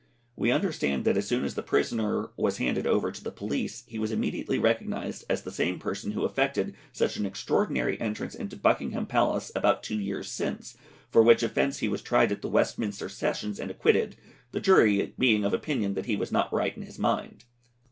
[0.35, 3.99] We understand that as soon as the prisoner was handed over to the police he
[3.99, 9.05] was immediately recognised as the same person who effected such an extraordinary entrance into Buckingham
[9.05, 10.75] Palace about two years since,
[11.11, 14.15] for which offence he was tried at the Westminster Sessions and acquitted,
[14.53, 17.45] the jury being of opinion that he was not right in his mind.